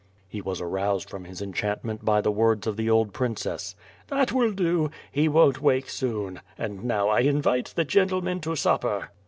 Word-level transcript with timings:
He 0.27 0.41
was 0.41 0.59
aroused 0.59 1.11
from 1.11 1.25
his 1.25 1.43
enchantment 1.43 2.03
by 2.03 2.21
the 2.21 2.31
words 2.31 2.65
of 2.65 2.75
the 2.75 2.89
old 2.89 3.13
princess. 3.13 3.75
"That 4.07 4.31
will 4.31 4.51
do! 4.51 4.89
He 5.11 5.27
won't 5.27 5.61
wake 5.61 5.91
soon; 5.91 6.41
and 6.57 6.83
now 6.83 7.09
I 7.09 7.19
invite 7.19 7.73
the 7.75 7.85
gentlemen 7.85 8.39
to 8.41 8.55
supper." 8.55 9.11